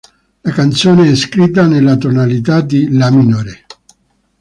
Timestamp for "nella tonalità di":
1.67-2.89